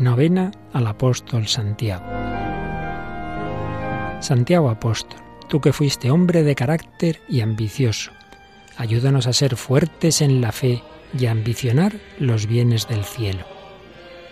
[0.00, 2.06] Novena al apóstol Santiago.
[4.20, 8.10] Santiago apóstol, tú que fuiste hombre de carácter y ambicioso,
[8.78, 10.82] ayúdanos a ser fuertes en la fe
[11.18, 13.44] y a ambicionar los bienes del cielo.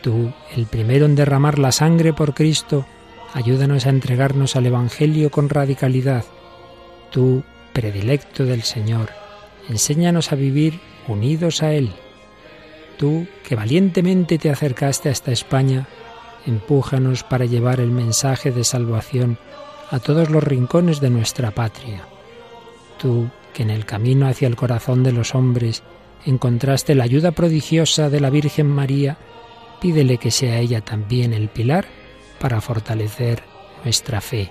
[0.00, 2.86] Tú, el primero en derramar la sangre por Cristo,
[3.34, 6.24] ayúdanos a entregarnos al Evangelio con radicalidad.
[7.10, 7.42] Tú,
[7.74, 9.10] predilecto del Señor,
[9.68, 11.92] enséñanos a vivir unidos a Él
[12.98, 15.86] Tú, que valientemente te acercaste hasta España,
[16.46, 19.38] empújanos para llevar el mensaje de salvación
[19.90, 22.02] a todos los rincones de nuestra patria.
[22.98, 25.84] Tú, que en el camino hacia el corazón de los hombres
[26.26, 29.16] encontraste la ayuda prodigiosa de la Virgen María,
[29.80, 31.86] pídele que sea ella también el pilar
[32.40, 33.44] para fortalecer
[33.84, 34.50] nuestra fe.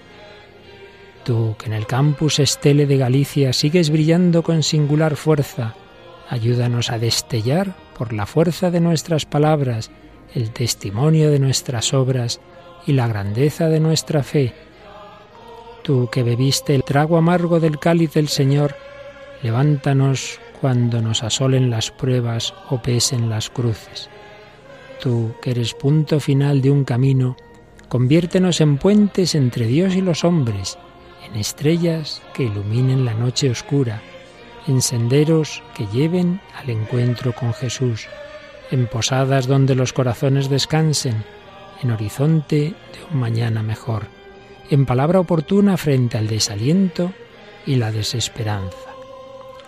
[1.26, 5.76] Tú, que en el campus Estele de Galicia sigues brillando con singular fuerza,
[6.30, 9.92] ayúdanos a destellar por la fuerza de nuestras palabras,
[10.34, 12.40] el testimonio de nuestras obras
[12.86, 14.54] y la grandeza de nuestra fe.
[15.84, 18.76] Tú que bebiste el trago amargo del cáliz del Señor,
[19.42, 24.10] levántanos cuando nos asolen las pruebas o pesen las cruces.
[25.02, 27.36] Tú que eres punto final de un camino,
[27.88, 30.78] conviértenos en puentes entre Dios y los hombres,
[31.28, 34.02] en estrellas que iluminen la noche oscura
[34.68, 38.08] en senderos que lleven al encuentro con Jesús,
[38.72, 41.24] en posadas donde los corazones descansen,
[41.82, 44.08] en horizonte de un mañana mejor,
[44.70, 47.14] en palabra oportuna frente al desaliento
[47.66, 48.78] y la desesperanza.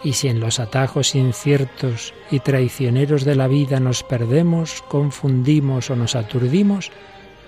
[0.04, 5.96] Y si en los atajos inciertos y traicioneros de la vida nos perdemos, confundimos o
[5.96, 6.92] nos aturdimos,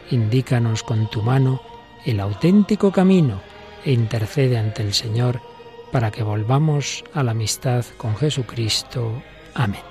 [0.10, 1.62] indícanos con tu mano
[2.06, 3.42] el auténtico camino
[3.86, 5.42] e intercede ante el Señor
[5.92, 9.22] para que volvamos a la amistad con Jesucristo.
[9.54, 9.82] Amén.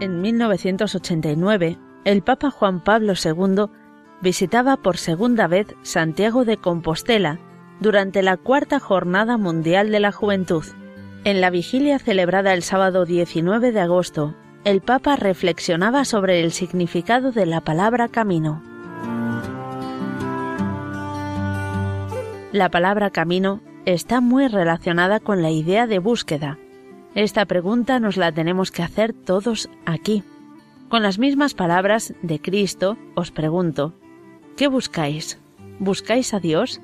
[0.00, 3.66] En 1989, el Papa Juan Pablo II
[4.22, 7.38] visitaba por segunda vez Santiago de Compostela
[7.80, 10.64] durante la cuarta Jornada Mundial de la Juventud.
[11.24, 14.34] En la vigilia celebrada el sábado 19 de agosto,
[14.64, 18.62] el Papa reflexionaba sobre el significado de la palabra camino.
[22.52, 26.58] La palabra camino está muy relacionada con la idea de búsqueda.
[27.14, 30.22] Esta pregunta nos la tenemos que hacer todos aquí.
[30.88, 33.94] Con las mismas palabras de Cristo os pregunto,
[34.56, 35.40] ¿Qué buscáis?
[35.78, 36.80] ¿Buscáis a Dios?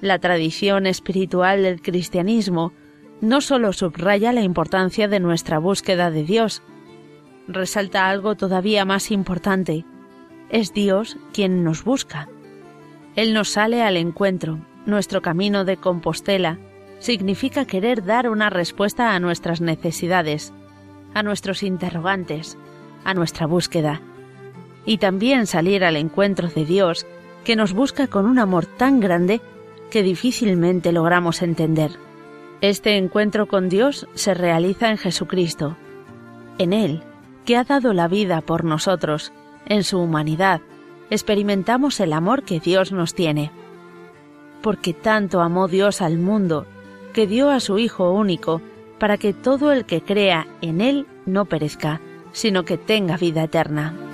[0.00, 2.72] La tradición espiritual del cristianismo
[3.20, 6.62] no solo subraya la importancia de nuestra búsqueda de Dios,
[7.48, 9.84] resalta algo todavía más importante.
[10.48, 12.28] Es Dios quien nos busca.
[13.14, 14.58] Él nos sale al encuentro.
[14.86, 16.58] Nuestro camino de Compostela
[16.98, 20.52] significa querer dar una respuesta a nuestras necesidades,
[21.12, 22.56] a nuestros interrogantes,
[23.04, 24.00] a nuestra búsqueda
[24.86, 27.06] y también salir al encuentro de Dios,
[27.44, 29.40] que nos busca con un amor tan grande
[29.90, 31.92] que difícilmente logramos entender.
[32.60, 35.76] Este encuentro con Dios se realiza en Jesucristo,
[36.58, 37.02] en Él,
[37.44, 39.32] que ha dado la vida por nosotros,
[39.66, 40.60] en su humanidad,
[41.10, 43.50] experimentamos el amor que Dios nos tiene.
[44.62, 46.66] Porque tanto amó Dios al mundo,
[47.12, 48.62] que dio a su Hijo único,
[48.98, 52.00] para que todo el que crea en Él no perezca,
[52.32, 54.05] sino que tenga vida eterna.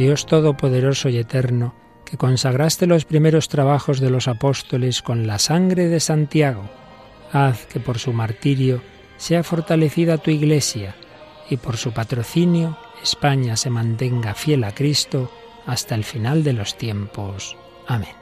[0.00, 1.74] Dios Todopoderoso y Eterno,
[2.06, 6.70] que consagraste los primeros trabajos de los apóstoles con la sangre de Santiago,
[7.34, 8.80] haz que por su martirio
[9.18, 10.94] sea fortalecida tu Iglesia
[11.50, 15.30] y por su patrocinio España se mantenga fiel a Cristo
[15.66, 17.58] hasta el final de los tiempos.
[17.86, 18.19] Amén.